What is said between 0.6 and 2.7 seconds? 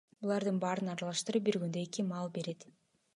баарын аралаштырып, бир күндө эки маал берет.